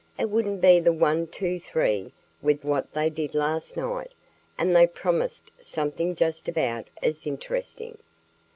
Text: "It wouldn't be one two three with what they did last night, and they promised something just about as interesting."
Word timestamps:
"It 0.17 0.31
wouldn't 0.31 0.61
be 0.61 0.79
one 0.79 1.27
two 1.27 1.59
three 1.59 2.11
with 2.41 2.63
what 2.65 2.91
they 2.93 3.07
did 3.07 3.35
last 3.35 3.77
night, 3.77 4.13
and 4.57 4.75
they 4.75 4.87
promised 4.87 5.51
something 5.59 6.15
just 6.15 6.47
about 6.47 6.87
as 7.03 7.27
interesting." 7.27 7.95